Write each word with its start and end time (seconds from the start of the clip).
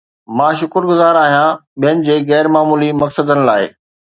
مان 0.37 0.53
شڪرگذار 0.61 1.15
آهيان 1.23 1.59
ٻين 1.85 2.01
جي 2.09 2.17
غير 2.33 2.53
معمولي 2.57 2.89
مقصدن 3.05 3.45
لاء 3.51 3.71